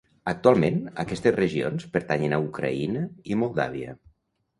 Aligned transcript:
Actualment, 0.29 0.77
aquestes 1.03 1.35
regions 1.35 1.85
pertanyen 1.97 2.33
a 2.37 2.39
Ucraïna 2.47 3.05
i 3.35 3.39
Moldàvia. 3.43 3.95